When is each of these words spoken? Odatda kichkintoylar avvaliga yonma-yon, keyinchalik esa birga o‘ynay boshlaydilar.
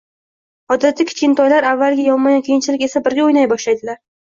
Odatda 0.75 1.05
kichkintoylar 1.09 1.67
avvaliga 1.73 2.07
yonma-yon, 2.15 2.43
keyinchalik 2.51 2.89
esa 2.91 3.05
birga 3.11 3.25
o‘ynay 3.31 3.49
boshlaydilar. 3.55 4.05